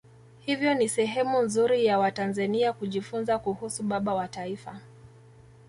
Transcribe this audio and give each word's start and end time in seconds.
hiyo 0.39 0.73
ni 0.73 0.89
sehemu 0.89 1.41
nzuri 1.41 1.85
ya 1.85 1.99
watanzania 1.99 2.73
kujifunza 2.73 3.39
kuhusu 3.39 3.83
baba 3.83 4.13
wa 4.13 4.27
taifa 4.27 4.79